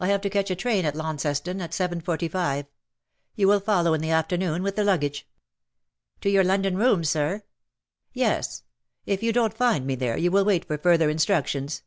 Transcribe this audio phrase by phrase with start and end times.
[0.00, 2.64] I have to catch a train at Launceston at 7.45.
[3.36, 5.28] You will follow in the afternoon with the luggage.
[6.18, 7.44] '^" To your London rooms^ Sir T*"
[8.22, 8.62] Yes.
[9.04, 11.82] If you don't find me there you will wait for further instructions.